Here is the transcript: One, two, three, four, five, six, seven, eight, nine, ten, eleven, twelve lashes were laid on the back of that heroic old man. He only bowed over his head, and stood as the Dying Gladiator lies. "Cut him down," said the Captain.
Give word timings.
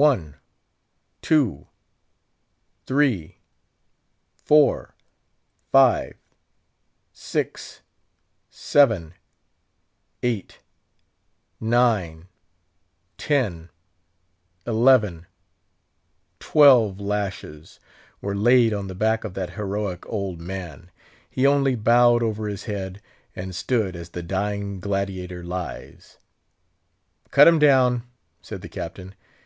One, 0.00 0.36
two, 1.20 1.66
three, 2.86 3.40
four, 4.34 4.96
five, 5.70 6.14
six, 7.12 7.82
seven, 8.48 9.12
eight, 10.22 10.60
nine, 11.60 12.28
ten, 13.18 13.68
eleven, 14.66 15.26
twelve 16.40 16.98
lashes 16.98 17.78
were 18.22 18.34
laid 18.34 18.72
on 18.72 18.86
the 18.88 18.94
back 18.94 19.22
of 19.22 19.34
that 19.34 19.50
heroic 19.50 20.06
old 20.08 20.40
man. 20.40 20.90
He 21.28 21.46
only 21.46 21.74
bowed 21.74 22.22
over 22.22 22.48
his 22.48 22.64
head, 22.64 23.02
and 23.36 23.54
stood 23.54 23.96
as 23.96 24.08
the 24.08 24.22
Dying 24.22 24.80
Gladiator 24.80 25.44
lies. 25.44 26.16
"Cut 27.30 27.46
him 27.46 27.58
down," 27.58 28.04
said 28.40 28.62
the 28.62 28.70
Captain. 28.70 29.14